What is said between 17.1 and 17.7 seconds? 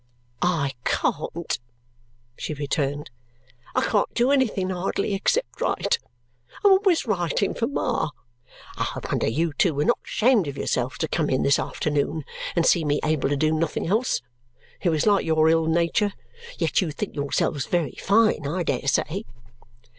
yourselves